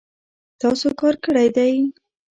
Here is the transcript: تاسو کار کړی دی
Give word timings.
تاسو 0.61 0.87
کار 0.99 1.15
کړی 1.25 1.47
دی 1.55 1.71